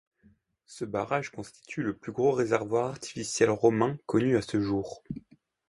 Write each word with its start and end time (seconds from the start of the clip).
Ce 0.65 0.83
barrage 0.83 1.29
constitue 1.29 1.83
le 1.83 1.95
plus 1.95 2.11
gros 2.11 2.31
réservoir 2.31 2.87
artificiel 2.89 3.51
romain 3.51 3.99
connu 4.07 4.35
à 4.35 4.41
ce 4.41 4.59
jour. 4.59 5.03